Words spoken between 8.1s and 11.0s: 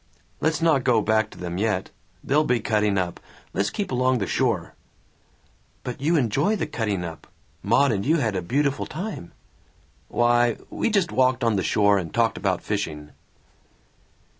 had a beautiful time." "Why! We